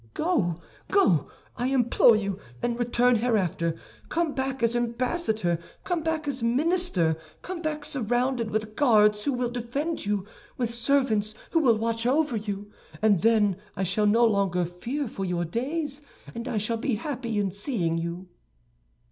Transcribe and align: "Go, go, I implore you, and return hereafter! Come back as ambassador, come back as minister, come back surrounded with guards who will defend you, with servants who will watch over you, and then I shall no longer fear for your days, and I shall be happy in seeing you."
"Go, 0.15 0.59
go, 0.91 1.29
I 1.55 1.67
implore 1.67 2.15
you, 2.15 2.39
and 2.63 2.79
return 2.79 3.17
hereafter! 3.17 3.75
Come 4.09 4.33
back 4.33 4.63
as 4.63 4.75
ambassador, 4.75 5.59
come 5.83 6.01
back 6.01 6.27
as 6.27 6.41
minister, 6.41 7.15
come 7.43 7.61
back 7.61 7.85
surrounded 7.85 8.49
with 8.49 8.75
guards 8.75 9.25
who 9.25 9.31
will 9.31 9.51
defend 9.51 10.03
you, 10.07 10.25
with 10.57 10.73
servants 10.73 11.35
who 11.51 11.59
will 11.59 11.77
watch 11.77 12.07
over 12.07 12.35
you, 12.35 12.71
and 12.99 13.19
then 13.19 13.57
I 13.75 13.83
shall 13.83 14.07
no 14.07 14.25
longer 14.25 14.65
fear 14.65 15.07
for 15.07 15.23
your 15.23 15.45
days, 15.45 16.01
and 16.33 16.47
I 16.47 16.57
shall 16.57 16.77
be 16.77 16.95
happy 16.95 17.37
in 17.37 17.51
seeing 17.51 17.99
you." 17.99 18.27